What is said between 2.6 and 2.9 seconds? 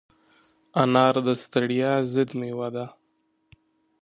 ده.